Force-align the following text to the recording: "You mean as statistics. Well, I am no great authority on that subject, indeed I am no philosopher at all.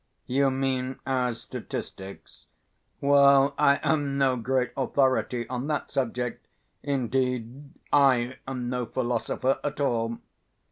"You 0.25 0.49
mean 0.49 0.99
as 1.05 1.41
statistics. 1.41 2.47
Well, 3.01 3.53
I 3.59 3.79
am 3.83 4.17
no 4.17 4.35
great 4.35 4.71
authority 4.75 5.47
on 5.47 5.67
that 5.67 5.91
subject, 5.91 6.47
indeed 6.81 7.69
I 7.93 8.37
am 8.47 8.67
no 8.67 8.87
philosopher 8.87 9.59
at 9.63 9.79
all. 9.79 10.17